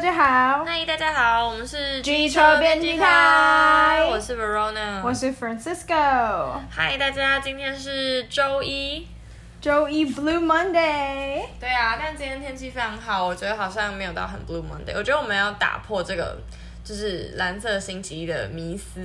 [0.00, 6.58] 家好，嗨，大家好，我们是机车编辑台，我是 Verona，我是 Francisco。
[6.70, 9.06] 嗨，大家，今天是周一，
[9.60, 11.44] 周一 Blue Monday。
[11.60, 14.96] 对啊，但今天天气非常好，我觉得好像没有到很 Blue Monday。
[14.96, 16.38] 我觉得我们要打破这个
[16.82, 19.00] 就是蓝色星期一的迷思，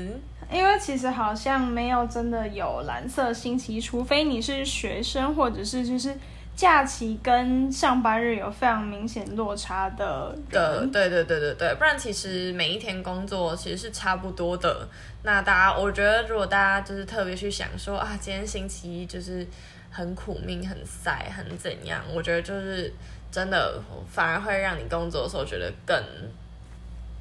[0.49, 6.17] 因为其实好像没有真的有蓝色星期一，除非你是学生或者是就是。
[6.55, 14.87] 假期跟上班日有非常明显落差的的，对对对对对，不然其实每一天工作其实是差不多的。
[15.23, 19.45] 那大家，我觉得如果大家就是特别去想说啊，今天星期一就是
[19.91, 22.93] 很苦命、很塞、很怎样，我觉得就是
[23.29, 26.01] 真的反而会让你工作的时候觉得更。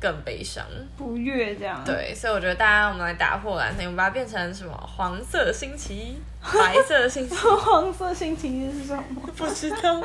[0.01, 0.63] 更悲伤，
[0.99, 1.83] 不悦这样。
[1.83, 4.77] 对，所以我觉得大家，我们来打破蓝色，我们把它变成什么？
[4.77, 6.17] 黄色星期一，
[6.53, 7.39] 白色星期一。
[7.39, 9.05] 黄色星期一是什么？
[9.37, 10.03] 不知道。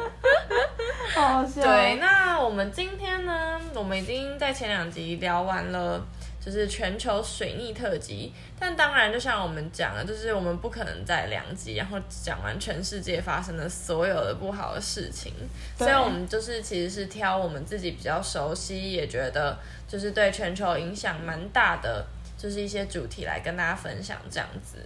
[1.14, 1.62] 好好笑。
[1.62, 3.59] 对，那我们今天呢？
[3.73, 6.06] 我们已经在前两集聊完了。
[6.42, 15.34] 就是全球水逆特辑，但当然，就像我们讲的，就是我们不可能在两集，然后讲完全世界发生的所有的不好的事情，
[15.78, 24.78] 所以我们就是其实是挑我们自己比较熟悉，也觉得就是对全球影响蛮大的，就是一些主题来跟大家分享这样子。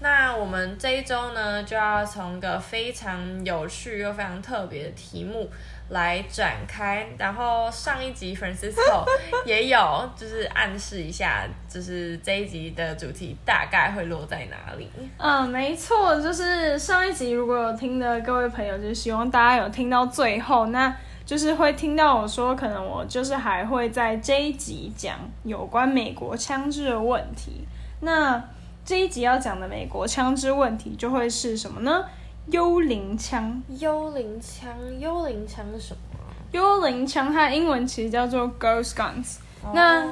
[0.00, 5.48] 那我们这一周呢，就要从一个非常有趣又非常特别的题目。
[5.90, 9.04] 来展开，然后上一集 Francisco
[9.44, 14.88] 也有就是暗示一下，就是这一集的主题大概会落在哪里？
[15.18, 27.66] 嗯，没错，就是上一集如果有听的各位朋友，就希望大家有听到最后，那就是会听到我说，可能我就是还会在这一集讲有关美国枪支的问题。
[28.02, 28.40] 那
[28.90, 32.04] 这一集要讲的美国枪支问题就会是什么呢？
[32.48, 36.18] 幽灵枪，幽灵枪，幽灵枪是什么？
[36.50, 39.36] 幽灵枪它的英文其实叫做 ghost guns。
[39.62, 39.72] Oh.
[39.72, 40.02] 那，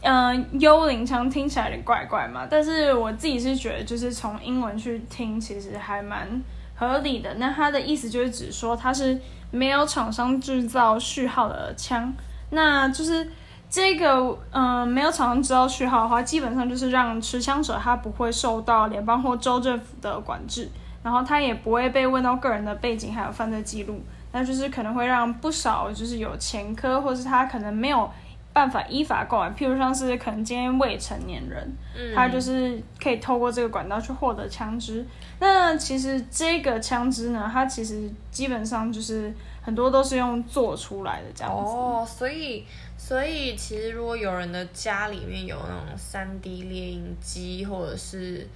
[0.00, 6.26] 嗯、呃，幽灵枪听起来有点怪怪嘛，但是我自己是觉得，就是从英文去听，其实还蛮
[6.74, 7.34] 合理的。
[7.34, 9.20] 那它的意思就是指说，它是
[9.50, 12.10] 没有厂商制造序号的枪。
[12.48, 13.30] 那就是
[13.74, 20.70] 这个，嗯、呃，没有厂商知道序号的话，基本上就是让持枪者他不会受到联邦或州政府的管制。
[21.02, 28.08] 然后他也不会被问到个人的背景还有犯罪记录，那就是可能会让不少就是有前科或是他可能没有
[28.52, 35.04] 办法依法购买，譬如像是可能今天未成年人，嗯，他就是可以透过这个管道去获得枪支。
[35.40, 41.70] 那其实这个枪支呢，它其实基本上就是很多都是用做出来的这样子。
[41.70, 42.64] 哦，所以
[43.06, 48.46] 所以其实如果有人的家里面有那种三 D 列印机或者是。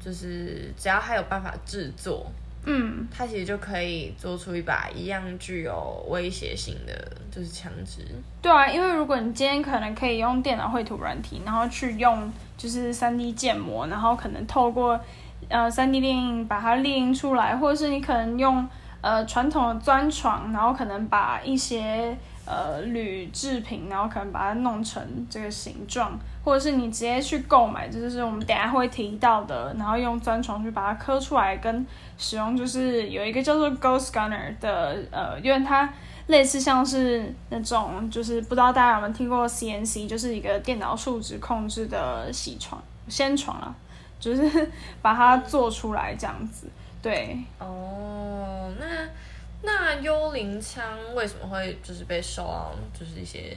[0.00, 2.24] 就是只要他有办法制作，
[2.64, 6.92] 嗯，他其实就可以做出一把一样具有威胁性的
[7.32, 8.06] 就是枪支。
[8.40, 14.98] 对啊，因为如果你今天可能可以用电脑绘图软体，然后去用就是三 D 建模，然后可能透过
[15.48, 18.66] 呃三 D 列印把它列印出来，或者是你可能用
[19.00, 22.16] 呃传统的钻床，然后可能把一些。
[22.48, 31.86] 呃，铝制品，然后可能把它弄成这个形状，或者是你直接去购买，这就是我们等下会提到的，然后用钻床去把它刻出来，跟
[32.16, 35.92] 使用就是有一个叫做 Ghost Gunner 的，呃，因为它
[36.28, 43.74] 类似像是那种，就是不知道大家有没有听过 CNC，就是一个电脑数值控制的铣床、衔床啊，
[44.18, 44.70] 就是
[45.02, 46.66] 把它做出来这样子，
[47.02, 47.38] 对。
[47.58, 48.86] 哦，那。
[49.62, 53.56] 那幽灵枪为什么会就是被受到就是一些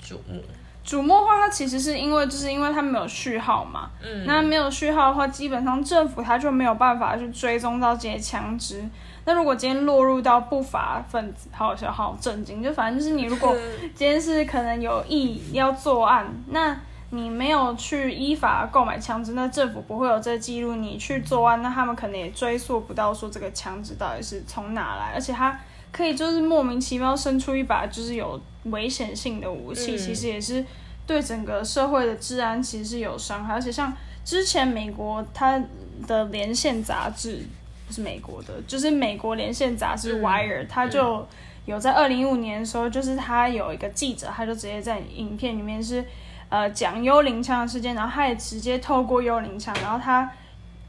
[0.00, 0.42] 瞩目？
[0.84, 3.90] 瞩目的话，它其实是因为就是因为它没有序号嘛。
[4.02, 4.24] 嗯。
[4.26, 8.84] 那没有序号的话，基本上政府它就没有办法去追踪到这些枪支。
[9.24, 12.62] 那如果今天落入到不法分子，好笑，好震惊。
[12.62, 13.56] 就反正就是你如果
[13.94, 16.76] 今天是可能有意要作案，那。
[17.14, 20.74] 你没有去依法购买枪支，那政府不会有这个记录。
[20.76, 25.60] 你去作案，那他们可能也追溯不到说这个枪支到底是从哪来，而且他
[25.90, 30.64] 可以就是莫名其妙生出一把就是有危险性的武器，嗯、其实也是
[31.06, 33.52] 对整个社会的治安其实是有伤害。
[33.52, 33.92] 而且像
[34.24, 35.62] 之前美国它
[36.06, 37.44] 的连线杂志
[37.86, 41.28] 不是美国的，就是美国连线杂志 Wire，它就
[41.66, 46.02] 有在二零一五年的时候，就是他有一个记者，他就直接在影片里面是。
[46.52, 50.30] 呃，讲幽灵枪的事件，然后他也直接透过幽灵枪，然后他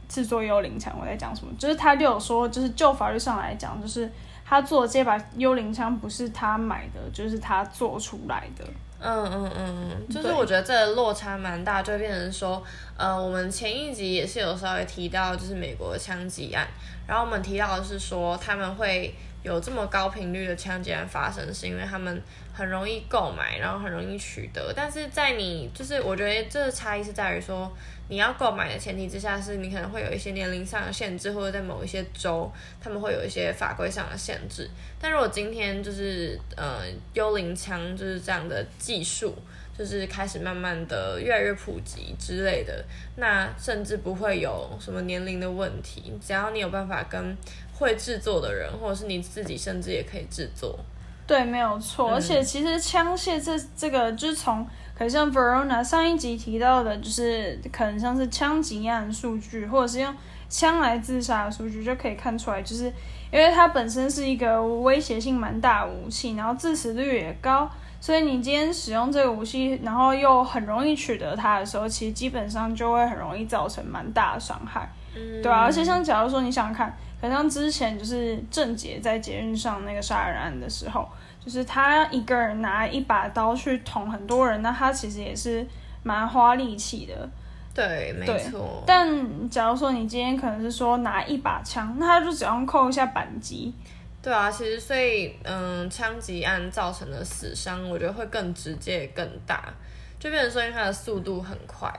[0.09, 0.93] 制作幽灵枪。
[0.99, 1.53] 我在讲什么？
[1.57, 4.11] 就是他就有说，就是就法律上来讲，就是
[4.45, 8.65] 他做的这把幽灵枪不是他买的，就是他做出来的。
[8.99, 12.61] 嗯嗯嗯，就是我觉得这个落差蛮大，就变成说，
[12.97, 16.67] 呃，我们前一集也是有稍微提到，就是美国的枪击案，
[17.07, 19.15] 然后我们提到的是说他们会。
[19.43, 22.21] 有这么高频率的枪击案发生，是因为他们
[22.53, 24.73] 很容易购买，然后很容易取得。
[24.73, 27.69] 但是在你就是，我觉得这个差异是在于说，
[28.07, 32.49] 你要购买的前提之下，是你可能会有一些年龄上的限制，或者在某一些州，
[32.81, 34.69] 他们会有一些法规上的限制。
[34.97, 39.35] 但如果今天就是呃幽灵枪就是这样的技术，
[39.77, 42.85] 就是开始慢慢的越来越普及之类的，
[43.17, 47.35] 那甚至不会有什么年龄的问题，只要你有办法跟。
[47.83, 50.79] 会制作的人，或者是你自己，甚至也可以制作。
[51.25, 52.09] 对，没有错。
[52.09, 60.13] 嗯、而且其实枪械这这个，就是从可能像 Verona 上一集提到的，就是可能像是枪击案数据，或者是用
[60.49, 62.91] 枪来自杀的数据，就可以看出来，就是
[63.31, 67.69] 因为它本身是一个威胁性蛮大的武器，然后致死率也高，
[68.01, 74.91] 所以你今天使用这个武器，然后又很容易取得它的时候，其实基本上就会很容易造成蛮大的伤害。
[75.15, 75.61] 嗯，对啊。
[75.61, 76.93] 而且像假如说你想想看。
[77.23, 81.07] 好像之前就是郑杰在捷运上那个杀人案的时候，
[81.39, 85.65] 就是他一个人拿一把刀去捅很多人，那他其实也是
[86.03, 87.29] 蛮花力气的。
[87.73, 88.83] 对，没错。
[88.85, 93.73] 但假如说你今天可能是说拿一把枪，那他就只要扣一下扳机。
[94.21, 99.73] 对啊，其实所以嗯，枪击案造成的死伤，我觉得会更直接、更大，
[100.19, 101.91] 就变成说因为它的速度很快。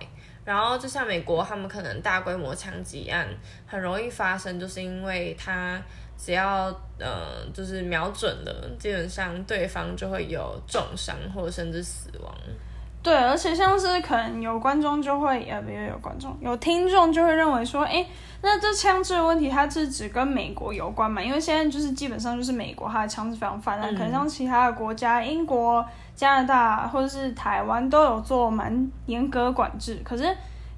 [0.45, 3.27] 然后就像美国，他们可能大规模枪击案
[3.67, 5.81] 很容易发生，就是因为他
[6.17, 6.67] 只要
[6.99, 12.35] 呃就是瞄准了，基本上对方就会有重伤或者甚至死亡。
[13.05, 18.05] 对，而且像是可能有观众就会呃，不有有观众，有听众就会认为说，哎，
[18.43, 21.23] 那这枪支的问题，它是只跟美国有关嘛？
[21.23, 25.85] 因为现在就是基本上就是美国它的枪支非常泛滥，嗯、可能像其他的国家，英国。
[26.17, 30.23] 加拿大或者是台湾都有做蛮严格管制，可是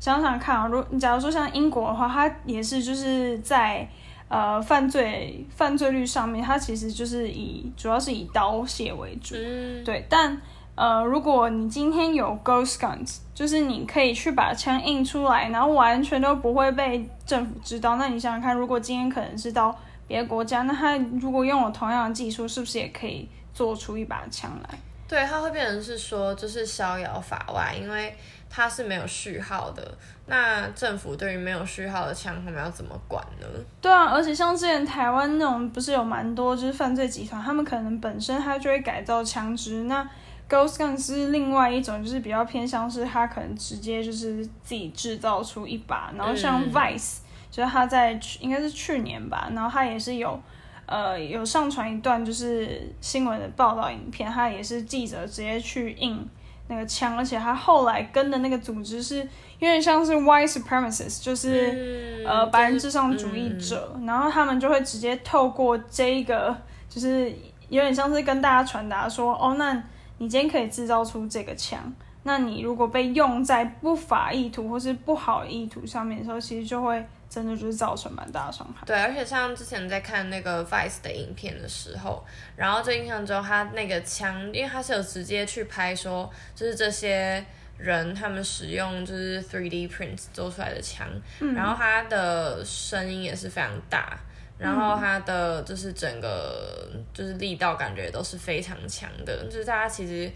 [0.00, 3.87] 想想看啊，如假如说像英国的话，它也是就是在
[4.29, 10.06] 呃犯罪犯罪率上面，它其实就是以主要是以刀械为主，嗯、对。
[10.08, 10.40] 但
[10.76, 17.96] 呃，如果你今天有 Ghost Guns，就是你可以去把枪印出来，然后完全都不会被政府知道。
[17.96, 19.75] 那你想想看，如果今天可能是到
[20.06, 24.78] 别的国家，那他如果用了同样的技术，是不是也可以做出一把枪来？
[25.08, 28.12] 对，它会变成是说，就是逍遥法外，因为
[28.50, 29.96] 它是没有序号的。
[30.26, 33.46] 那政府对于没有序号的枪，他们要怎么管呢？
[33.81, 39.84] 对啊，而且像之前台湾那种，不是有蛮多就是犯罪集团，他们可能本身他就会改造枪支。
[39.84, 40.06] 那
[40.48, 46.12] Ghost Gun 是另外一种，就是比较偏向是他可能直接就是自己制造出一把。
[46.16, 50.40] 然后像 Vice，、嗯、就是他在应该是去年吧，然后他也是有。
[50.88, 56.25] 呃，有上传一段就是新闻的报道影片，他也是记者直接去印
[56.69, 59.28] 那个枪，而且他后来跟的那个组织是有
[59.58, 66.56] 点像是 white supremacists，就是、嗯、呃白人至上主义者，嗯、然后他们就会直接透过这个，
[66.88, 67.34] 就是
[67.69, 69.82] 有点像是跟大家传达说，哦，那
[70.18, 71.92] 你今天可以制造出这个枪，
[72.22, 77.04] 那你如果被用在不法意图或是不好意图上面的时候，其实就会。
[77.28, 78.86] 真的就是造成蛮大的伤害。
[78.86, 82.24] 对，而且像之前在看那个 Vice 的影片的时候，
[82.54, 87.44] 然后就印象中他那个枪，因为他是有直接去拍说，就是这些
[87.76, 91.04] 人他们使用就是 3D print 做出来的枪，
[91.40, 94.17] 嗯、然后他的声音也是非常大，
[94.58, 100.31] 然后它的就是整个就是力道感觉都是非常强的，就是大家其实。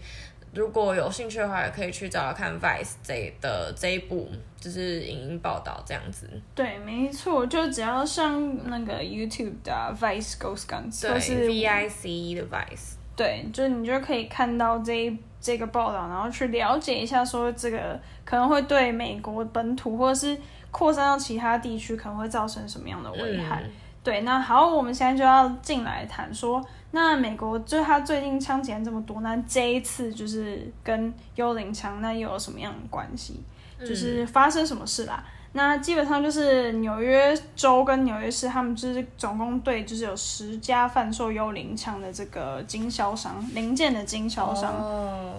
[0.53, 6.29] 如果有兴趣的话，也可以去找找看 Vice 这的这一部，就是影音报道这样子。
[6.53, 12.95] 对，没错，就只要上那个 YouTube 的、啊、Vice Ghost Guns，对，是 V I C E 的 Vice。
[13.15, 20.37] 对，就你就可以看到这这个报道，然后去了解一下，说这个可能会对美国本土或者是
[20.69, 23.63] 扩散到其他地区，可能会造成什么样的危害。
[23.63, 23.71] 嗯、
[24.03, 26.63] 对，那好，我们现在就要进来谈说。
[26.93, 33.41] 那美国就是他最近枪击案这么多，那这一次就是跟幽灵枪那又有什么样的关系？
[33.79, 35.23] 就是发生什么事啦？
[35.23, 44.75] 嗯、那基本上就是纽约州跟纽约市，他们就是总共对就是有十家贩售幽灵枪的这个经销商零件的经销商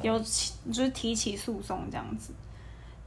[0.01, 2.33] 有起就是提起诉讼这样子。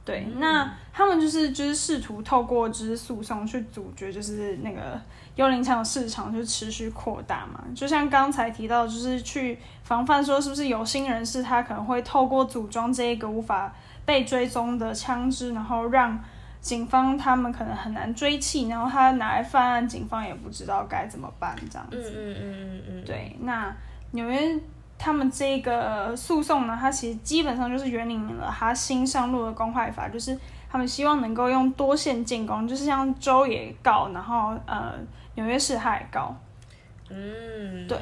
[0.04, 5.00] 对，嗯、那他们就是就是试图透过就是诉讼去阻绝就是那个。
[5.36, 13.70] 幽灵枪的市场就持续扩大嘛，就像刚才提到，就是去防范说是不是有心人士他可能会透过组装这一个无法
[14.06, 16.18] 被追踪的枪支，然后让
[16.58, 22.14] 警方他们可能很难追缉，然后他拿来犯案，警方也不知道该怎么办这样子。
[22.16, 23.04] 嗯嗯嗯嗯嗯。
[23.04, 23.70] 对，那
[24.12, 24.58] 纽约
[24.96, 30.38] 他们这个诉讼呢，它其实基本上就是援引了他新上路的公害法，就是
[30.70, 34.94] 他们希望能够用多线进攻，就是像州也告，然后呃。
[35.36, 36.36] 纽约市还高，
[37.08, 37.96] 嗯，对，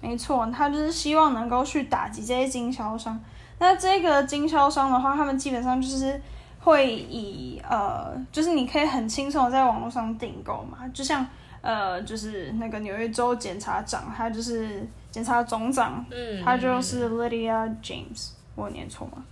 [0.00, 3.18] 没错，他就是希望能够去打击这些经销商。
[3.58, 6.20] 那这个经销商的话，他们基本上就是
[6.58, 11.26] 会以呃，就是你可以很轻松的在网络上订购嘛，就像
[11.60, 19.24] 呃，就是那个纽约州检察长，他就是检察总长，嗯，他就是 Lydia James，我念错吗？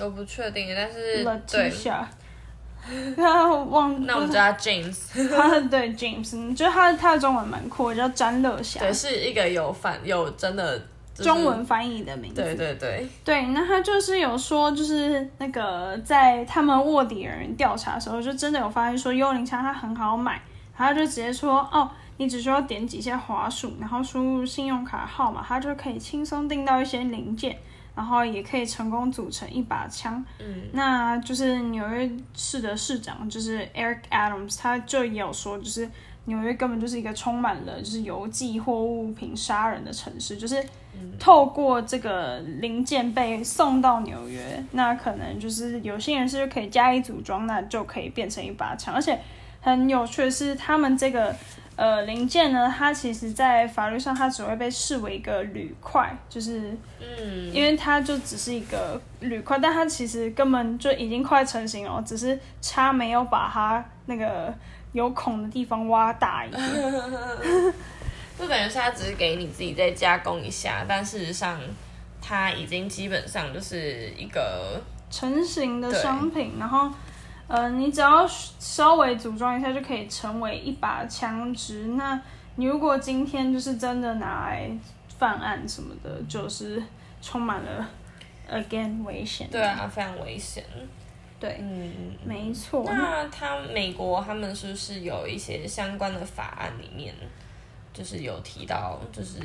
[0.00, 2.04] 我不确定，但是 Letitia。
[3.16, 4.96] 他忘，那我们叫他 James。
[5.36, 8.80] 他对 James，就他他的中文蛮酷，叫詹乐霞。
[8.80, 10.78] 对，是一个有反有真的、
[11.14, 12.42] 就是、中文翻译的名字。
[12.42, 13.08] 对对对。
[13.24, 20.40] 对，那他就是有说，就是那个在他们卧底人员调查的时候，就真的有发现说幽灵枪它很好买，
[20.76, 27.56] 他就直接说哦，你只需要点几下滑鼠，然后输入信用卡号码，它就可以轻松订到一些零件。
[27.98, 30.24] 然后也可以成功组成一把枪。
[30.38, 35.90] 嗯，那就是纽约市的市长，就是 Eric Adams，他就也有说，就是
[36.26, 40.36] 纽约根本就是一个充满了就是邮寄货物品杀人的城市。
[40.36, 40.64] 就是
[41.18, 48.94] 透过这个零件被送到纽约，那可能就是有些人是就可以加以组装，那就可以变成一把枪。
[48.94, 49.18] 而且
[49.60, 51.34] 很有趣的是，他们这个。
[51.78, 64.52] 呃，零件呢，它其实，在法律上，它只会被视为一个铝块，就是，嗯，因为它就只是一个铝块，但它其实根本就已经快成型了，只是差没有把它那个
[64.90, 66.60] 有孔的地方挖大一点。
[68.36, 71.60] 就等于是它只是给你自己再加工一下，但事实上，
[72.20, 76.90] 它已经基本上就是一个成型的商品，然后。
[77.48, 81.86] 呃，你只要稍微组装一下就可以成为一把枪支。
[81.96, 82.20] 那
[82.56, 84.70] 你如果今天就是真的拿来
[85.18, 86.82] 犯案什么的，就是
[87.22, 87.88] 充满了
[88.50, 89.48] again 危险。
[89.50, 90.62] 对啊，非常危险。
[91.40, 92.84] 对，嗯，没错。
[92.84, 97.14] 那他美国他们是不是有一些相关的法案里面，
[97.94, 99.40] 就是有提到，就是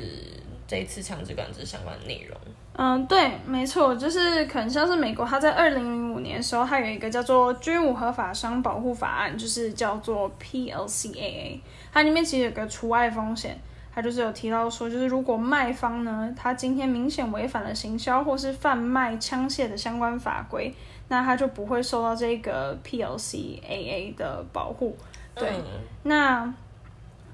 [0.66, 2.36] 这一次枪支管制相关的内容？
[2.76, 11.60] 嗯，对，没错，就是可能像是美国，它在二零零五年的时候，它有一个叫做《军武合法商保护法案》，就是叫做 PLCAA，
[11.92, 13.56] 它里面其实有个除外风险，
[13.94, 20.74] 它就是有提到说，就是如果卖方呢，他今天明显违反了行销或是贩卖枪械的相关法规，
[21.06, 24.96] 那他就不会受到这个 PLCAA 的保护。
[25.36, 25.64] 对，嗯、
[26.02, 26.54] 那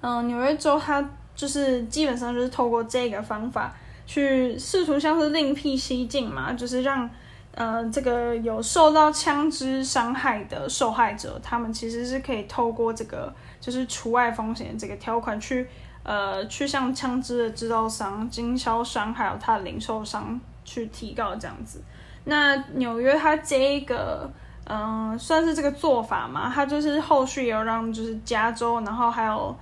[0.02, 1.02] 嗯，纽约州它
[1.35, 3.75] 就是基本上就是透过这个方法。
[4.11, 7.09] 去试图像是另辟蹊径嘛，就是让
[7.55, 15.69] 呃这个有受到枪支伤害的受害者，他们其实是可以透过这个就是除外风险这个条款去
[16.02, 21.81] 呃去向枪支的制造商、经销商还有他的零售商去提告这样子。
[22.25, 24.29] 那纽约它这一个
[24.64, 29.57] 嗯、算是这个做法嘛，它就是后续有让就是加州，然后还有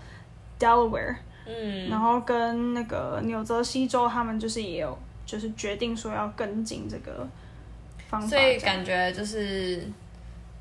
[0.59, 1.17] Delaware。
[1.49, 7.27] 嗯，然后跟那个纽泽西州，他们就是也有，就是决定说要跟进这个
[8.09, 8.29] 方法。
[8.29, 9.83] 所以感觉就是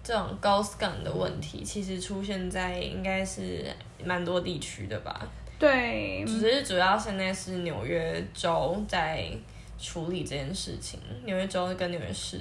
[0.01, 3.65] 这种 ghost gun 的问题，其实出现在应该是
[4.05, 5.27] 蛮多地区的吧？
[5.59, 9.29] 对，只是主要现在是纽约州在
[9.77, 12.39] 处理这件事情，纽约州跟纽约市。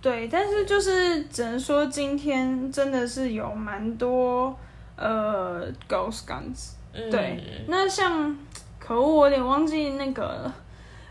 [0.00, 4.56] 对，但是就是只能说今天真的是有蛮多
[4.96, 6.72] 呃 ghost guns。
[7.10, 8.36] 对，那像
[8.78, 10.50] 可恶，我有点忘记那个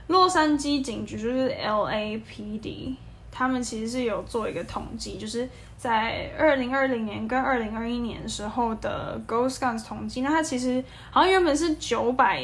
[0.07, 2.95] 洛杉矶警局，就是 LAPD，
[3.31, 12.43] 他们其实是有做一个统计，就是在二零二零年跟二零二一年时候的 Ghost Guns 统计，那它其实好像原本是九百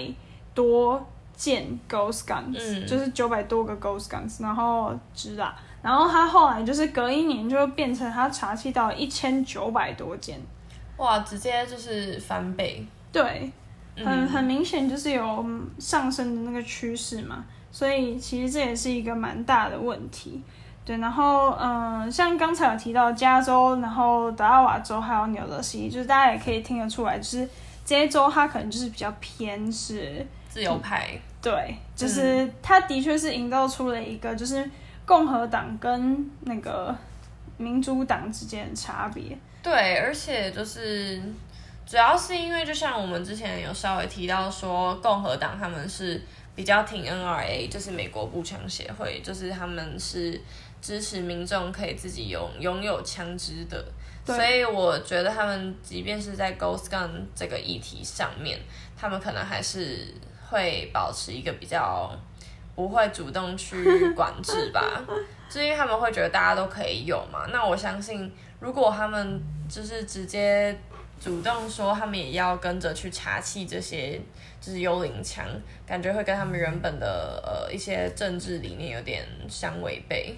[0.54, 1.04] 多
[1.36, 10.40] 件 Ghost Guns，嗯，就是九百多个 Ghost Guns，然后知啊，然后它后来就是隔一年就变成它查缉到一千九百多件，
[10.98, 12.86] 哇，直接就是翻倍。
[13.14, 13.52] 对，
[14.04, 15.46] 很很明显就是有
[15.78, 20.42] 上升的那个趋势嘛，所以其实这也是一个蛮大的问题。
[20.84, 27.48] 对，然后嗯、呃，像刚才有提到加州，然后德拉瓦州还有纽泽西，就是大家也可以听得出来，就是
[27.86, 31.12] 这些州它可能就是比较偏是自由派。
[31.40, 34.68] 对，就是它的确是营造出了一个就是
[35.06, 36.94] 共和党跟那个
[37.58, 39.38] 民主党之间的差别。
[39.62, 41.22] 对，而且就是。
[41.86, 46.20] 主要是因为，就像我们之前有稍微提到说，共和党他们是
[46.56, 50.42] 比较挺 NRA，就是美国步枪协会，就是他们是
[50.82, 53.86] 支持民众可以自己拥拥有枪支的。
[54.26, 58.58] 所以我觉得他们即便是在 Ghost Gun 这个议题上面，
[58.98, 60.08] 他们可能还是
[60.50, 62.10] 会保持一个比较
[62.74, 65.04] 不会主动去管制吧，
[65.50, 67.46] 就因为他们会觉得大家都可以有嘛。
[67.52, 70.76] 那我相信，如果他们就是直接。
[71.24, 74.20] 主动说他们也要跟着去查气这些
[74.60, 75.46] 就是幽灵枪，
[75.88, 80.36] 感觉会跟他们原本的呃一些政治理念有点相违背。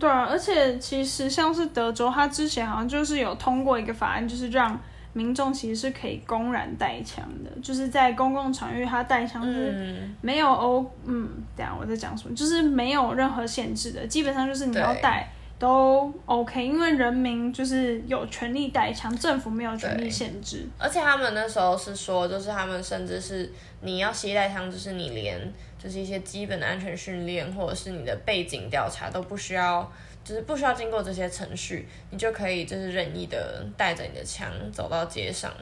[0.00, 4.80] 对啊，而且其实像是德州，他之前好像就是有通过一个法案，就是让
[5.12, 20.66] 民众其实是可以公然带枪的，就是在公共场域他带枪是没有哦，嗯，等下我在讲什么，就是没有任何限制的，基本上就是你要带都 OK，因为人民就是有权利带枪，政府没有权利限制。
[20.78, 25.52] 而且他们那时候是说，就是他们甚至是你要携带枪，就是你连。
[25.76, 29.86] 就是一些基本的安全训练，或者是你的背景调查都不需要，
[30.24, 35.52] 就是不需要经过这些程序，你就可以就是任意的带着你的枪走到街上。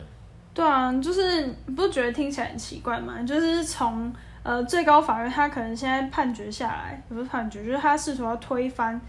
[0.54, 3.20] 对啊，就是你不觉得听起来很奇怪吗？
[3.24, 9.00] 就是从呃最高法院，他可能现在判决下来，不是判决，就是他试图要推翻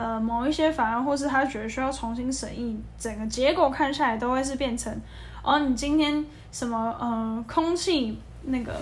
[0.00, 4.90] 呃某一些法案，或是他觉得需要重新审议，整个结果看下来都会是变成，
[5.42, 8.72] 哦，你今天什么呃空气那个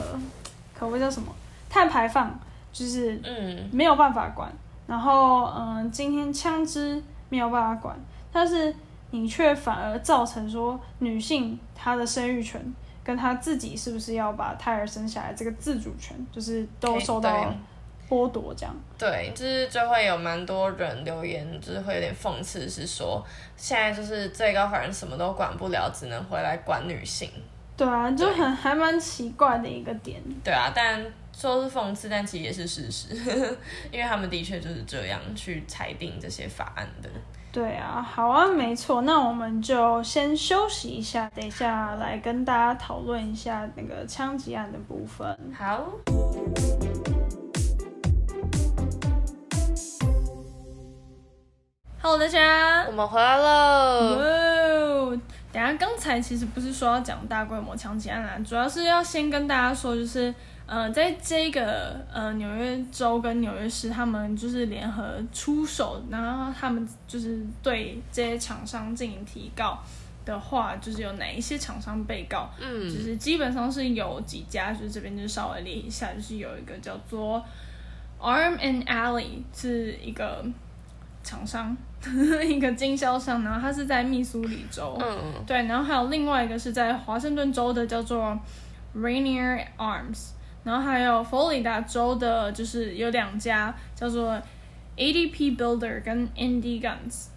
[0.78, 1.34] 可不叫什么？
[1.68, 2.38] 碳排放
[2.72, 7.98] 就是嗯没有办法管，嗯、然后嗯、呃、今天枪支没有办法管，
[8.32, 8.72] 但是
[9.10, 12.62] 你却反而造成说女性她的生育权
[13.02, 17.52] 跟她自己是不是要把胎儿生下来这个自主权，就是都受到
[18.08, 18.74] 剥夺这样。
[18.98, 23.24] 对，就是就会有蛮多人留言，就是会有点讽刺，是说
[23.56, 27.30] 现在就是最高法院什么都管不了，只能回来管女性。
[27.76, 30.20] 对啊，就很还蛮奇怪的一个点。
[30.42, 31.04] 对啊，但。
[31.30, 33.14] 说是讽刺，但其实也是事实，
[33.92, 37.08] 因为他们的确就是这样去裁定这些法案的。
[37.52, 45.38] 对啊，好啊，没错，那我们就先休息一下，等一下来跟大家讨论一下那个枪击案的部分。
[45.56, 45.86] 好。
[52.10, 54.16] Hello，大家，我们回来了。
[54.16, 55.20] 哦，
[55.52, 60.34] 等下刚才其实不是说要讲大规模枪击案啦，主要是要先跟大家说，就是。
[60.64, 69.78] 呃，在这个呃纽约州跟纽约市，他们就是联合出手，然后他们就是对这些厂商进行提告
[70.24, 72.48] 的话，就是有哪一些厂商被告？
[72.58, 77.44] 嗯，就是基本上是有几家，就是这边就稍微列一下，就是有一个叫做
[78.18, 80.44] Arm and Alley 是一个
[81.22, 81.74] 厂商，
[82.46, 88.38] 一个经销商，然后他是在密苏里州，嗯，对，然后还有另外一个是在华盛顿州的叫做
[88.96, 90.30] Rainier Arms。
[90.64, 94.38] 然后还有佛罗里达州的，就是有两家叫做
[94.96, 97.28] ADP Builder 跟 Indie Guns，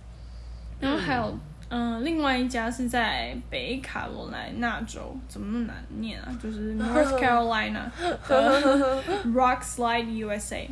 [0.81, 1.33] 然后还有
[1.69, 6.27] 嗯、呃，另外一家是在北卡罗来纳州，怎么那么难念啊？
[6.43, 7.83] 就是 North Carolina
[8.21, 10.67] 和 Rock Slide USA。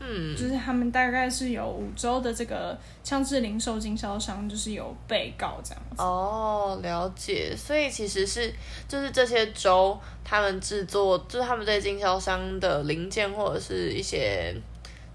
[0.00, 6.02] 嗯，就是他们大概是有五州的这个枪支零售经销商，就是有被告这样子。
[6.02, 7.54] 哦，了解。
[7.56, 8.52] 所以其实是
[8.86, 14.54] 就是这些州他们制作，就是他们这些经销商的零件或者是一些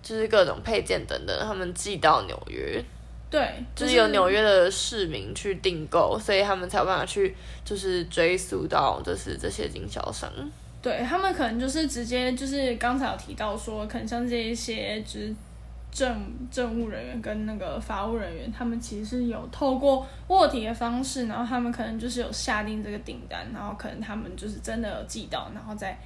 [0.02, 2.84] 就是各种配件等等，他们寄到纽约。
[3.30, 3.40] 对，
[3.76, 10.28] 就是、就是由纽约的市民去订购，所以他们才有办法去就是追溯到就是这些经销商。
[10.82, 15.36] 对，他们可能就是直接就是刚才有提到说，可能像这一些就是
[15.92, 25.98] 政政务人员跟那个法务人员，他们其实是有透过卧底的方式，然后他们可能就是有下定这个订单，然后可能他们就是真的有寄到，然后再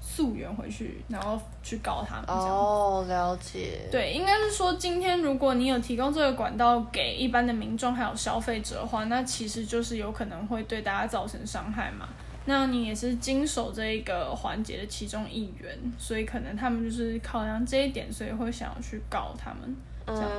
[0.00, 2.24] 溯源回去，然后去告他们。
[2.26, 3.88] 哦，了解。
[3.90, 12.06] 对，应该是说今天如果你有提供这个管道给一般的民众还有消费者的话，那其实就是有可能会对大家造成伤害嘛。
[12.48, 20.30] 那你也是经手这一个环节的其中一员，所以可能他们就是考量这一点，所以会想要去告他们这样。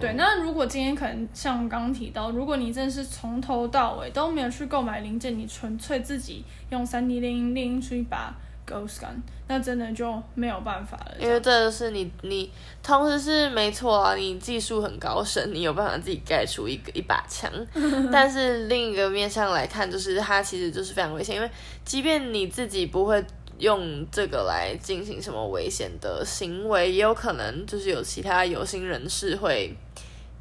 [0.00, 8.34] 对，那如果今天可能像我刚刚提到，如果你真的是从头到尾都没有去购买零件，你纯粹自己用三 D 列印列印出一把。
[8.66, 11.16] Ghost Gun，那真的就没有办法了。
[11.18, 12.50] 因为这个是你，你
[12.82, 17.50] 同时是没错啊，你技术很高深，你有办法自己盖出一个一把枪。
[18.12, 21.50] 但是另一个面向来看，就是它其实就是非常危险，因为
[21.84, 23.22] 即便你自己不会
[23.58, 29.76] 用这个来进行什么危险的行为，也有可能就是有其他有心人士会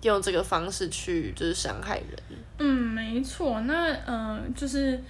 [0.03, 2.39] 用这个方式去就是伤害人。
[2.59, 3.59] 嗯，没错。
[3.61, 5.03] 那嗯、呃，就是。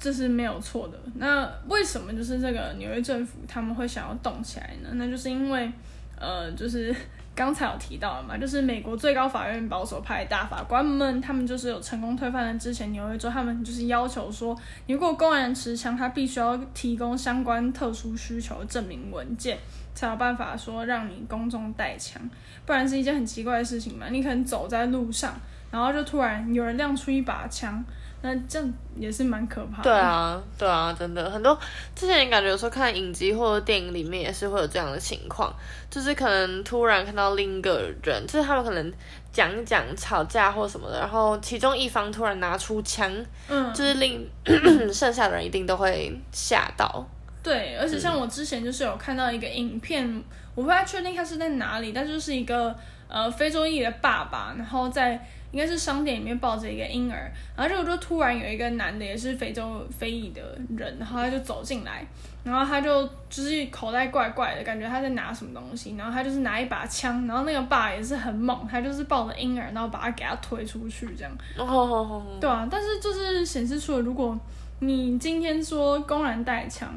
[0.00, 0.96] 这是没有错的。
[1.16, 4.90] 那为什么就是这个纽约政府他们会想要动起来呢？
[4.92, 5.70] 那就是因为，
[6.16, 6.94] 呃，就是
[7.34, 14.56] 刚才有提到了嘛，就是美国最高法院保守派大法官们，他们就是有成功推翻了之前纽约州，他们就是要求说，
[14.86, 19.58] 如果公然持枪，他必须要提供相关特殊需求证明文件，
[19.94, 22.22] 才有办法说让你公众带枪，
[22.64, 24.06] 不然是一件很奇怪的事情嘛。
[24.10, 25.34] 你可能走在路上。
[25.70, 27.84] 然后就突然有人亮出一把枪。
[28.20, 29.82] 那这样也是蛮可怕的。
[29.84, 31.56] 对啊，对啊，真的很多。
[31.94, 35.54] 之前感觉有时候看影集或者电影里面也是会有这样的情况，
[35.88, 38.92] 就是可能突然看到另一个人，就是他们可能
[39.32, 43.08] 讲一讲吵架或什么的，然后其中一方突然拿出枪，
[43.48, 44.28] 嗯，就是令
[44.92, 47.06] 剩下的人一定都会吓到。
[47.40, 50.24] 对，而且像我之前就是有看到一个影片，嗯、
[50.56, 52.76] 我不太确定他是在哪里，但就是一个
[53.06, 55.24] 呃非洲裔的爸爸，然后在。
[55.50, 60.42] 应该是商店里面抱着一个婴儿，然后就就突然有一个男的也是非洲非裔的
[60.76, 62.06] 人，然后他就走进来，
[62.44, 71.32] 然后他就就是口袋怪怪的感觉，他在拿什么东西，然后他就是拿一把枪，然后那个爸也是很猛，他就是抱着婴儿，然后把他给他推出去这样。
[71.56, 74.38] 哦，对啊，但是就是显示出了，如果
[74.80, 76.92] 你今天说公然带枪，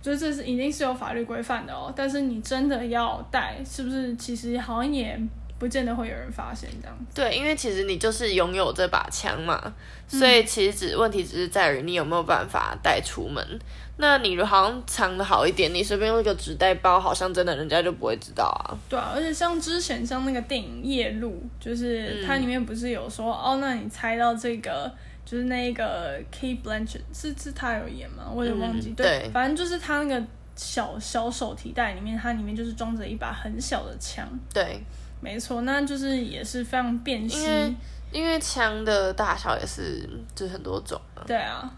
[0.00, 4.16] 就是这是一定是有法律规范的哦，但是你真的要带，是不是？
[4.16, 5.20] 其实好像也。
[5.60, 7.04] 不见得会有人发现这样子。
[7.14, 9.72] 对，因为其实你就是拥有这把枪嘛，
[10.08, 13.60] 所以其实只问题只是在于你有没有办法带出门。
[13.98, 18.72] 那你好像藏的好一点，你随便用一个纸袋包，好像真的人家就不会知道啊。
[18.88, 24.90] 对啊，而且像之前像那个电影《夜路》，就是它里面不是有说、嗯、哦，那你猜到这个
[25.26, 28.24] 就是那个 Kate Blanchett 是是他有演吗？
[28.34, 28.88] 我也忘记。
[28.88, 34.26] 嗯、对，对，反正就是他那个小小手提袋里面，它里面就是装着一把很小的枪。
[34.54, 34.80] 对。
[35.22, 37.74] 没错，那就是也是非常便携，因为
[38.12, 41.22] 因为枪的大小也是就是很多种啊。
[41.26, 41.70] 对啊，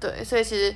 [0.00, 0.74] 对，所以其实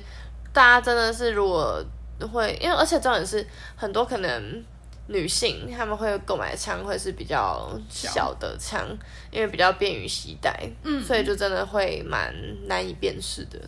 [0.53, 1.83] 大家真的是如果
[2.31, 4.63] 会，因为而且重点是很多可能
[5.07, 8.87] 女性她们会购买枪会是比较小的枪，
[9.29, 12.33] 因为比较便于携带，嗯，所以就真的会蛮
[12.67, 13.59] 难以辨识的。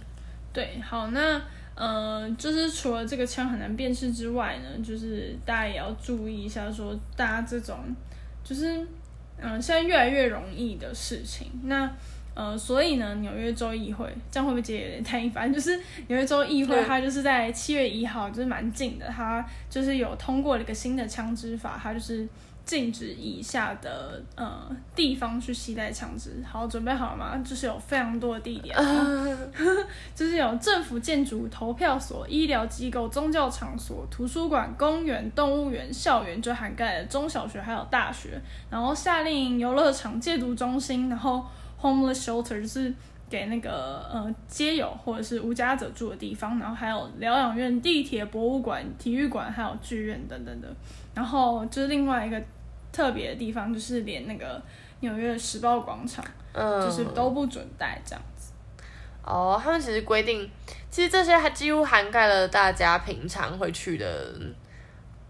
[0.53, 1.41] 对，好，那
[1.75, 7.77] 呃，就是除了这个枪很难辨识之外呢，就是大家也要注意一下，说大家这种。
[8.45, 8.77] 就是，
[9.41, 11.51] 嗯、呃，现在越来越容易的事情。
[11.63, 11.91] 那，
[12.33, 15.51] 呃，所以呢，纽约州议会这样会不会觉得有点太一般？
[15.53, 15.75] 就是
[16.07, 22.25] 纽约州议会，它就是在七月一号，就是蛮近的，它就是有通过了一个新的枪支法，它就是。
[22.65, 26.43] 禁止以下的呃地方去携带枪支。
[26.43, 27.37] 好，准备好了吗？
[27.45, 28.75] 就是有非常多的地点，
[30.15, 38.41] 就是有政府建筑、投票所、医疗机构、宗教场所、图书馆、公园、动物园、校园，就涵盖了中小学还有大学。
[38.69, 41.45] 然后夏令营、游乐场、戒毒中心，然后
[41.81, 42.93] homeless shelter 就是
[43.29, 46.59] 给那个呃街友或者是无家者住的地方。
[46.59, 50.67] 然后还有疗养院、地铁、博物馆、体育馆，还有剧院等等的。
[51.13, 52.41] 然后就是另外一个。
[52.91, 54.61] 特别的地方就是连那个
[55.01, 58.53] 纽约时报广场，嗯，就是都不准带这样子。
[59.21, 60.49] 哦，他们其实规定，
[60.89, 64.33] 其实这些还几乎涵盖了大家平常会去的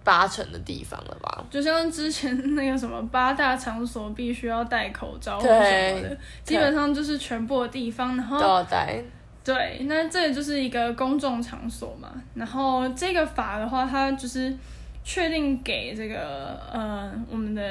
[0.06, 1.44] 八成的地方了吧？
[1.50, 9.04] 就像之前那个什么八大场所必须要戴口罩什么的，基本上就是全部的地方，然后都要戴。
[9.44, 12.14] 对，那这也就是一个公众场所嘛。
[12.36, 14.56] 然后这个法的话，它就是。
[15.08, 17.62] 确定给这个呃，我们的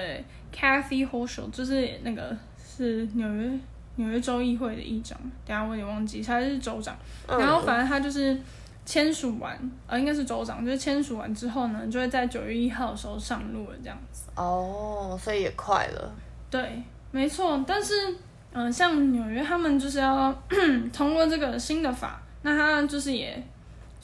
[0.57, 2.31] Kathy Hochul 就是那个
[2.65, 3.51] 是纽约
[3.97, 8.39] 纽约州议会的议长，等下我也忘记他是州长，然后反正他就是
[8.85, 14.25] 签署完，呃，应该是州长，就是签署完之后呢，就会在九月一号的时候上路了这样子。
[14.37, 16.13] 哦，所以也快了。
[16.51, 17.95] 对，没错，但是
[18.53, 20.33] 嗯、呃，像纽约他们就是要
[20.93, 23.43] 通过这个新的法，那他就是也。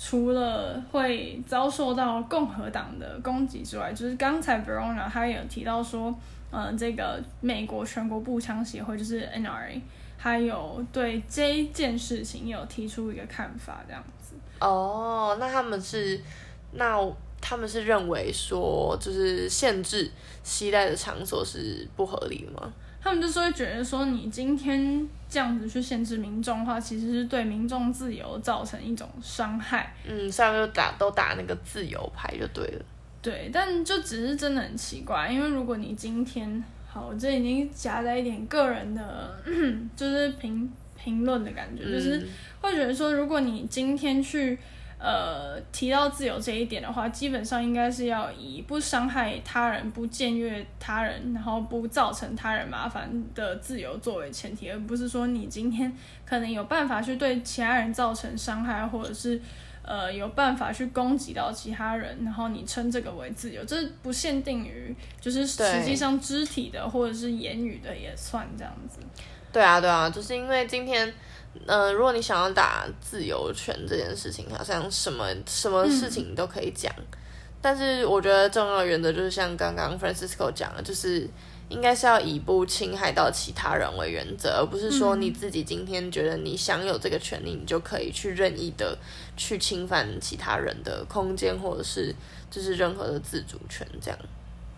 [0.02, 6.08] 除了会遭受到共和党的攻击之外，就是刚才 Verona 他也有提到说，
[6.50, 9.78] 嗯、呃，这个美国全国步枪协会就是 NRA，
[10.16, 14.19] 还有对这件事情也有提出一个看法，这样子。
[14.61, 16.20] 哦，那他们是，
[16.73, 16.99] 那
[17.40, 20.11] 他们是认为说，就是限制
[20.42, 22.73] 携带的场所是不合理的吗？
[23.03, 29.96] 他们就是会觉得说，你今天这样子去限制民众的话，其实是对民众自由造成一种伤害。
[30.07, 32.85] 嗯，上面就打都打那个自由牌就对了。
[33.23, 39.35] 对，但就只是真的很奇怪，因为如果你今天好，我这已经夹在一点个人的，
[39.96, 40.70] 就是评
[41.02, 42.28] 评论的感觉，嗯，就是
[42.60, 44.58] 会觉得说，如果你今天去。
[45.02, 55.90] 呃，提到自由这一点的话，基本上应该是要以不伤害他人、不僭越他人，然后不造成他人麻烦的自由作为前提，而不是说你今天
[56.26, 59.40] 可能有办法去对其他人造成伤害，或者是
[59.82, 69.00] 呃有办法去攻击到其他人，然后你称这个为自由，这不限定于就是实际上肢体的或者是言语的也算这样子。
[69.52, 71.12] 对啊，对啊，就是因为今天。
[71.66, 77.04] 呃，如果你想要打自由权这件事情，好像什么什么事情都可以讲，嗯，
[77.60, 81.28] 但是我觉得重要的原则就是像刚刚 Francisco 讲的，就是
[81.68, 88.96] 应该是要以不侵害到其他人为原则，而不是说你自己今天觉得你享有这个权利，你就可以去任意的
[89.36, 92.14] 去侵犯其他人的空间，或者是
[92.48, 94.18] 就是任何的自主权这样。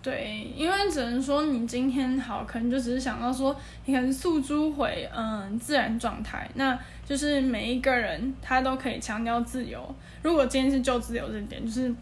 [0.02, 3.54] 对，因为只能说你今天好，可能就只是想到说，
[3.86, 9.94] 你可能诉诸回嗯自然状态，那就是每一个人他都可以强调自由。
[10.22, 11.94] 如果今天是就自由这点，就是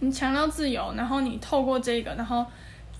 [0.00, 2.46] 你强调自由，然后你透过这个，然后。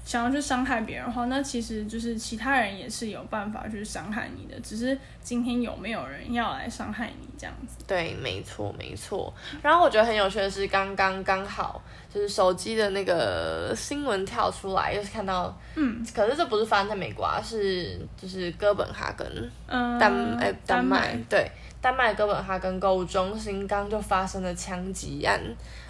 [0.06, 7.84] 想要去伤害别人的话，那其实就是其他人也是有办法去伤害你的，只是今天有没有人要来伤害你这样子。
[7.88, 9.34] 对，没错，没错。
[9.60, 19.26] 然后我觉得很有趣的是，刚刚刚好就是手机的那个新闻跳出来，又是看到，嗯，可是这不是发生在美国啊，是就是哥本哈根，
[19.66, 25.40] 嗯，丹哎丹麦，丹麦对，丹麦哥本哈根购物中心刚就发生了枪击案，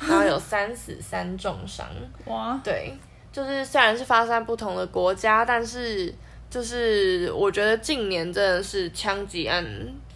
[0.01, 1.87] 然后有三死三重伤，
[2.25, 2.95] 哇，对。
[3.37, 6.11] 就是虽然是发生在不同的国家，但是
[6.49, 9.63] 就是我觉得近年真的是枪击案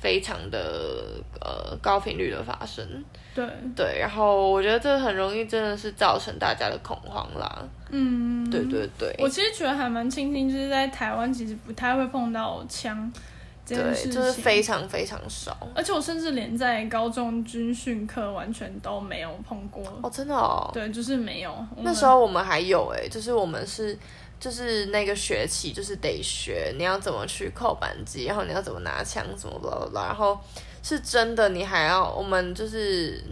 [0.01, 1.05] 非常的
[1.39, 2.83] 呃高频率的发生。
[3.35, 7.63] 对对，然后我觉得这很容易真的是造成大家的恐慌啦。
[7.91, 9.15] 嗯，对对对。
[9.19, 13.13] 我其实觉得还蛮庆幸，就是在台湾其实不太会碰到枪。
[13.77, 21.55] 对，就是非常非常少，而且我甚至连在高中军训课完全都没有碰过哦，真的哦，对，就是没有。
[21.79, 23.97] 那时候我们还有哎，就是我们是
[24.39, 30.39] 就是那个学期就是得学你要怎么去扣扳机，然后你要怎么拿枪什么的啦，然后
[30.83, 33.23] 是真的你还要我们就是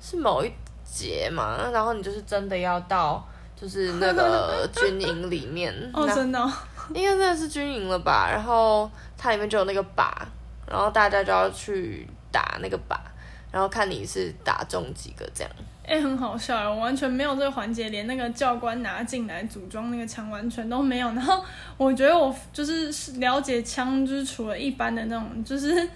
[0.00, 0.50] 是某一
[0.84, 6.52] 节嘛，然后你就是真的要到就是那个 军营里面哦，真的。
[6.92, 8.90] 应该真的是军营了吧，然后
[9.22, 10.10] 它里面就有那个靶，
[10.68, 12.96] 然后大家就要去打那个靶，
[13.52, 15.52] 然后看你是打中几个这样。
[15.84, 21.06] 哎、欸，很好笑，我完全没有这个环节，连那个教官拿进来组装那个枪完全都没有。
[21.12, 21.40] 然后
[21.76, 25.88] 我觉得我就是了解枪，就是除了一般的那种，就是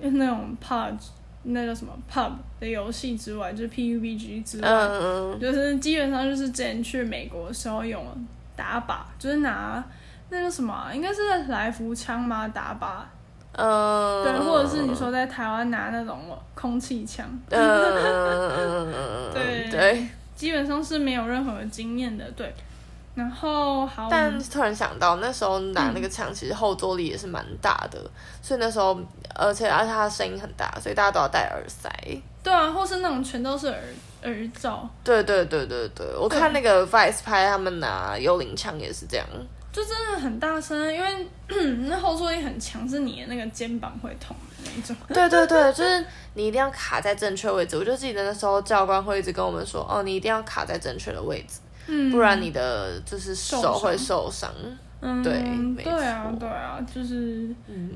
[0.00, 0.94] 那种 pub
[1.42, 8.06] 那个什么 pub 的游戏之外，就是 PUBG 之外，嗯、就是基本上就是之前去美国的时候用
[8.54, 9.84] 打靶，就是拿。
[10.30, 12.46] 那个什么、啊，应该是来福枪吗？
[12.48, 13.02] 打靶，
[13.52, 16.20] 嗯，对，或者是你说在台湾拿那种
[16.54, 22.54] 空气枪，嗯，对对，基本上是没有任何经验的，对。
[23.14, 28.10] 然后好，但突然想到那时候拿那个枪，其实后坐力也是蛮大的，嗯、
[28.40, 28.96] 所以那时候，
[29.34, 31.90] 而且而且它的声音很大，所以大家都要戴耳塞。
[32.44, 33.76] 对啊，或是那种全都是耳
[34.22, 34.88] 耳罩。
[35.02, 39.26] 对对对对对，我看那个 Vice 拍他们拿幽灵枪也是这样。
[39.70, 41.26] 就真的很大声，因为
[41.88, 44.96] 那后坐力很强，是你的那个肩膀会痛的那一种。
[45.08, 46.04] 对对对，就是
[46.34, 47.76] 你一定要卡在正确位置。
[47.76, 54.50] 我就记得那时候教官会一直跟我们说，哦，你一定要卡在正确的位置，嗯，不然你的就是手会受伤。
[55.00, 55.92] 嗯，对，没错。
[55.92, 57.88] 对啊，对啊，就是嗯，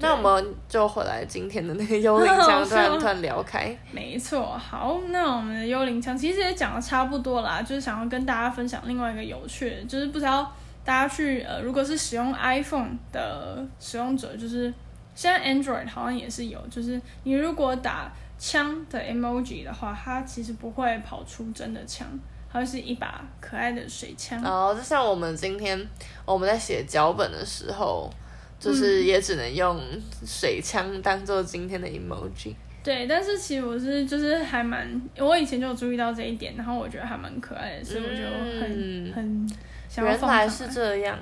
[0.00, 3.76] 那我们就回来今天的那个幽灵枪， 突然突然聊开。
[3.92, 10.50] 没错，好，那我们的幽灵枪其实也讲的差不多啦，就是想要跟大家分享另外一个有趣的，就是不知道。
[10.88, 14.72] 大家去呃，如果是使用 iPhone 的使用者，就是
[15.14, 22.06] 现在 Android 好像也是有，就是你如果打枪的 emoji 的话，它其实不会跑出真的枪，
[22.50, 24.42] 它会是一把可爱的水枪。
[24.42, 25.78] 哦，就像我们今天
[26.24, 28.10] 我们在写脚本的时候，
[28.58, 29.78] 就是也只能用
[30.24, 32.52] 水枪当做今天的 emoji。
[32.52, 32.56] 嗯。
[32.82, 38.22] 对，但是其实我是就是还蛮，我以前就有注意到这一点，然后我觉得还蛮可爱的，所以我就
[38.58, 39.50] 很、嗯、很。
[39.96, 41.18] 原来是这样，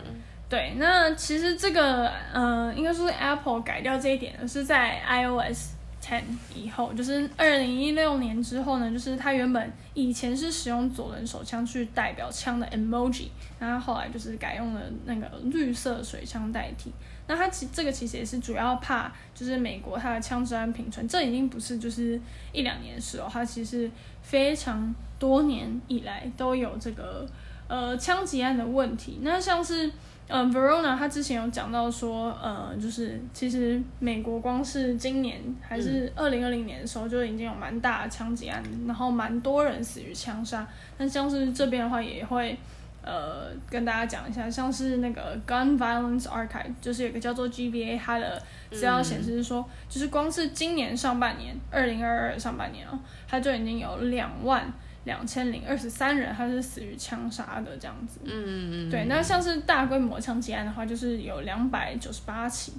[0.48, 6.22] 对，那其实这个，嗯、呃，应该说是 Apple 改掉这一点，是在 iOS 10
[6.54, 16.92] 以后，就是二零一六年之后呢，就是它原本以前是使用左轮手枪去代表枪的 emoji，然后后来就是改用了那个绿色水枪代替。
[17.28, 22.20] 那它其这个其实也是主要怕，就是美国它的枪支安平存，这已经不是就是
[22.52, 23.90] 一两年的事哦，它其实
[24.22, 27.26] 非常多年以来都有这个。
[27.68, 29.90] 呃，枪击案的问题，那像是，
[30.28, 40.64] 呃，Verona 他之前有讲到说，呃，就是其实美国光是今年还是二零二零年的时候就已经有蛮大的枪击案，然后蛮多人死于枪杀。
[40.98, 42.56] 那像是这边的话，也会
[43.02, 54.72] 呃跟大家讲一下，像是那个 Gun Violence Archive，就是有个叫做 GBA，它的资料显示是说，就是光是今年上半年，二零二二上半年哦，它就已经有两万。
[55.06, 58.20] 两千零二十三人，他是死于枪杀的这样子。
[58.24, 58.90] 嗯嗯嗯。
[58.90, 62.74] 对，那像是大规模枪击案的话，就是有两百九十八起。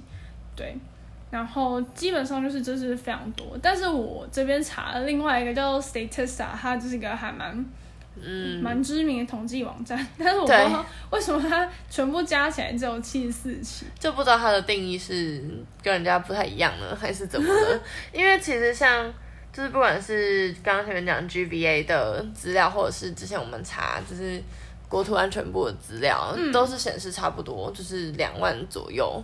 [0.54, 0.76] 对，
[1.30, 3.58] 然后基本上就是这是非常多。
[3.60, 7.64] 但是我这边查了另外一个叫 Statista，它就是一个还蛮
[8.20, 15.40] 嗯，蛮知名的统计网站， 但是我不知道为什么它全部加起来只有七十四起，就不知道它的定义是
[15.80, 17.80] 跟人家不太一样呢，还是怎么的？
[18.12, 19.06] 因为其实像
[19.52, 24.42] 就是不管是刚刚前面讲 GVA 的资料，或者是之前我们查就是
[24.88, 29.22] 国土安全部的资料，嗯、都是显示差不多，就是两万左右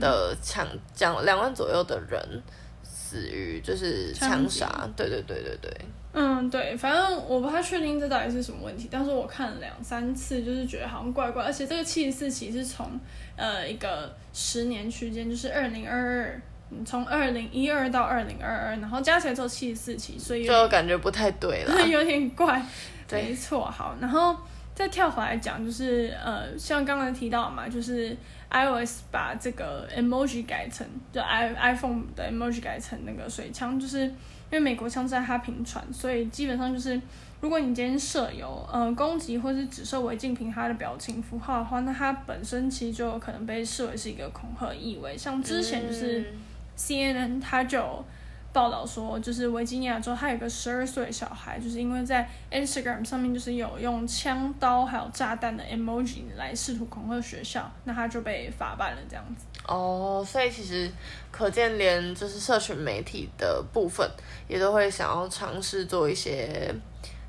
[0.00, 2.42] 的枪，讲两万左右的人
[2.82, 5.70] 死于就是枪杀，对对对对对。
[6.16, 12.88] 嗯，对，反正我不太确定这到底是什么问题，但是我看了两三次，就是觉得好像怪怪，而且这个七十四起是从
[13.34, 16.40] 呃一个十年区间，就是二零二二，
[16.84, 22.62] 从二零一二到二零二二，然后加起来之后七十四期，所以就感觉不太对了， 有点怪。
[23.10, 24.34] 没错，好，然后
[24.74, 28.16] 再跳回来讲，就是呃，像刚刚提到嘛，就是
[28.50, 34.10] iOS 把这个 emoji 改成就 i iPhone 的 emoji 改成那个水枪，就是。
[34.52, 37.00] 因为美国枪支它频传，所以基本上就是，
[37.40, 45.18] 如果你今天设有呃攻击或是指涉违禁品它的表情符号的话，那它本身其实就有可能被视为是一个恐吓意味。
[45.18, 46.34] 像之前就是
[46.76, 48.04] CNN 它就
[48.52, 59.44] 报道说，就是维吉尼亚州它有个十二岁小孩，就是因为在 Instagram 上面就是有用枪刀还有炸弹的 emoji 来试图恐吓学校，那他就被法办了这样子。
[59.66, 60.88] 哦，所以其实
[61.32, 64.08] 可见，连就是社群媒体的部分，
[64.46, 66.72] 也都会想要尝试做一些，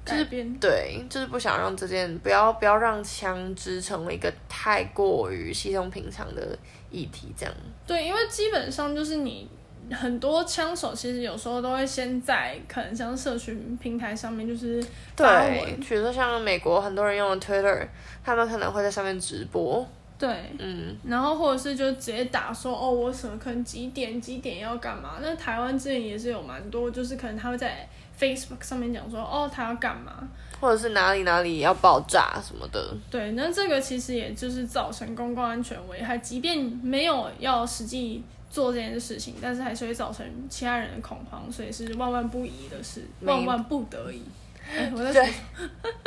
[0.06, 0.26] 就是
[0.60, 6.56] 对，就是不想让这件不要不要让枪支成为一个太过于稀松平常的
[6.96, 7.54] 议题，这样。
[7.86, 9.48] 对，因为基本上就是你
[9.92, 14.84] 很多枪手其实有时候都会先在可能像社群平台上面就是
[15.16, 17.88] 对，比如说像美国很多人用的 Twitter，
[18.24, 19.86] 他们可能会在上面直播。
[20.18, 20.30] 对，
[20.60, 25.20] 嗯，然后或者是就直接打说哦，我什么可能几点几点要干嘛？
[25.22, 27.88] 那台湾之前也是有蛮多，就是可能他会在
[28.20, 30.28] Facebook 上面讲说哦，他要干嘛，
[30.60, 32.96] 或者是哪里哪里要爆炸什么的。
[33.10, 44.22] 对，那这个其实也就是造成公共安全危害，即便没有要实际做这件事情，但是还是会造成其他人的恐慌，所以是万万不宜的事，万万不得已。
[44.68, 45.34] 哎，我在说，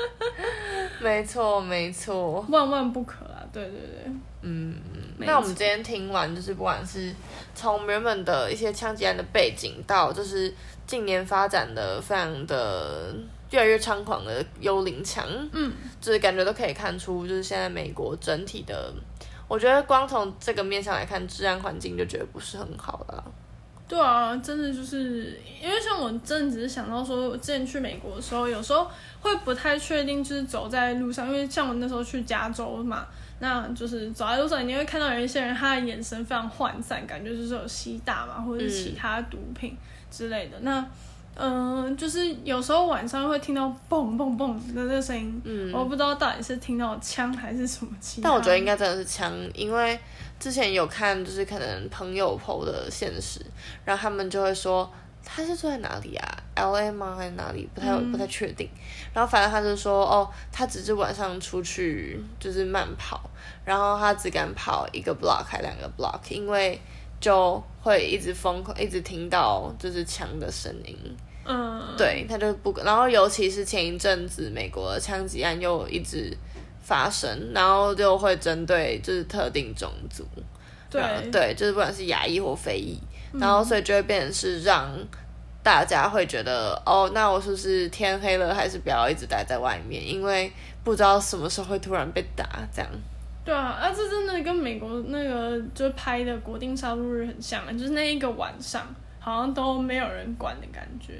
[1.00, 3.38] 没错没错，万万不可啊！
[3.52, 4.74] 对对对，嗯，
[5.18, 7.14] 那我们今天听完，就是不管是
[7.54, 10.52] 从原本的一些枪击案的背景，到就是
[10.88, 13.14] 近年发展的非常的
[13.50, 15.22] 越来越猖狂的幽灵枪，
[15.52, 15.70] 嗯，
[16.00, 18.90] 就是感觉都可以看出，就是现在美国整体的，
[19.46, 23.24] 我觉得光从这个面上来看，治安环境就觉得不是很好了。
[23.86, 33.06] 对啊，真的就是因为像我真的只是想到说，我之前去美国的时候，有时候会不太确定，就是走在路上，因为像我那时候去加州嘛，
[33.40, 39.74] 那就是走在路上，你会看到有一些人，他的眼神非常涣散，感觉就是有吸大麻或者是其他毒品
[40.10, 40.58] 之类的。
[40.58, 40.86] 嗯、那
[41.36, 48.28] 嗯、呃，就是有时候晚上会听到嘣嘣嘣的那个声音，嗯，我不知道到底是听到枪还是什么其他。
[48.28, 49.98] 但我觉得应该真的是枪，因为。
[50.40, 53.44] 之前有看，就是可能朋友 PO 的现实，
[53.84, 54.88] 然后他们就会说
[55.24, 57.16] 他是住在哪里啊？LA 吗？
[57.18, 57.68] 还是哪里？
[57.74, 58.70] 不太、嗯、不太确定。
[59.12, 63.28] 然后反正他就说哦，他只是晚上出去就是慢跑，
[63.64, 66.80] 然后他只敢跑一个 block 还两个 block，因为
[67.20, 70.96] 就会一直疯狂，一直听到就是枪的声音。
[71.44, 76.36] 嗯，对，他就不，然后尤其是前一阵子美国的枪击案又一直。
[76.80, 80.26] 发生，然后就会针对就是特定种族，
[80.88, 82.98] 对对，就是不管是亚裔或非裔，
[83.34, 84.90] 嗯、然后所以就会变成是让
[85.62, 90.02] 大家会觉得，哦，那我是不是天黑了，还是不要一直待在外面？
[90.02, 90.50] 因为
[90.82, 92.90] 不知道什么时候会突然被打，这样。
[93.48, 98.86] 对啊，啊，这真的跟美国那个就拍的国定杀戮日很像，就是那一个晚上
[99.18, 101.14] 好像都没有人管的感觉。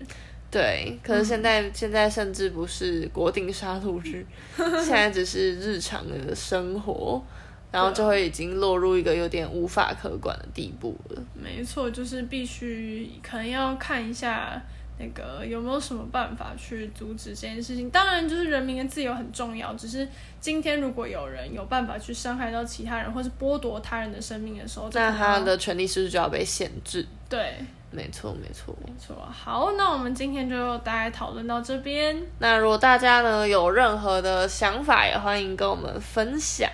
[0.51, 4.27] 对，可是现在、嗯、现在甚至不是国定杀戮日，
[4.59, 7.25] 现在只是日常的生活，
[7.73, 11.23] 然后就会已经落入一个有点无法可管的地步了。
[11.33, 14.63] 没错，就是必须可能要看一下
[14.99, 17.89] 那个有没有什么办法去阻止这件事情。
[17.91, 20.07] 当然，就是人民的自由很重要，只是
[20.41, 27.07] 今天如果有人有办法去伤害到其他人，或是剥夺他人的生命的时候，那他的权利是不是就要被限制？
[27.29, 27.55] 对。
[27.91, 29.17] 没错，没错，没错。
[29.33, 32.15] 好，那我们今天就大概讨论到这边。
[32.39, 36.71] 那如果大家呢有任何的想法，也欢迎跟我们分享。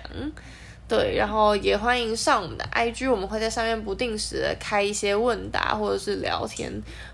[0.87, 6.71] 对，然后也欢迎上我们的 IG，我们会在上面不定时的开一些问答，或者是聊天，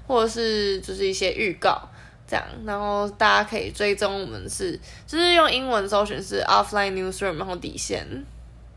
[0.08, 1.82] 或者是就是一些预告
[2.28, 2.46] 这样。
[2.66, 8.06] 然后大家可以追踪我们是，就是用英文搜寻是 Offline Newsroom，然后底线。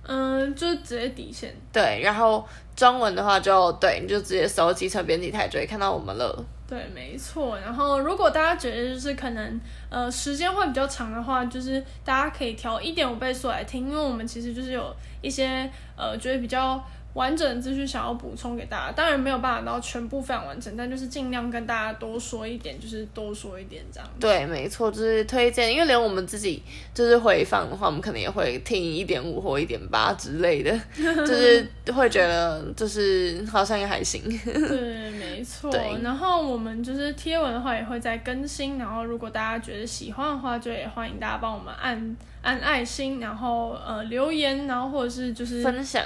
[0.06, 1.54] 嗯，就直接底线。
[1.72, 2.46] 对，然后。
[2.76, 6.44] 中文的话就对，你就直接搜“机车编辑台”就可以看到我们了。
[6.68, 7.58] 对，没错。
[7.58, 9.60] 然后如果大家觉得就是可能
[9.90, 16.82] 呃时间会比较长的话，就是大家可以调一点五倍速来听，因为我们其实就是有一些呃觉得比较。
[17.14, 24.08] 完整的资讯想要补充给大家，当然没有办法到全部非常完整，但就是尽量跟大家多说一点，就是多说一点这样。
[24.20, 26.62] 对，没错，就是推荐，因为连我们自己
[26.92, 34.22] 就是回放的话，我们可能也会听一点五或一点八之类的， 就是会觉得就是好像也还行。
[34.44, 35.72] 对，没错。
[36.02, 46.04] 然后我们就是贴文的话也会再更新，然后如果大家觉得喜欢的话，就也欢迎大家帮我们按按爱心，然后呃留言，然后或者是就是分享。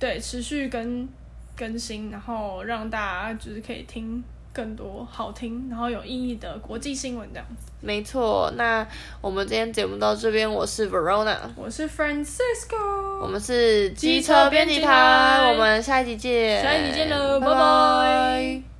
[0.00, 1.08] 对，持续更
[1.54, 7.70] 更新，然后让大家就是可以听更多好听，然后有意义的国际新闻这样子。
[7.80, 8.86] 没错，那
[9.20, 18.73] 我们今天节目到这边，我是 Verona，我是 Francisco，我们是机车编辑台，我们下一集见，下一集见喽，拜拜。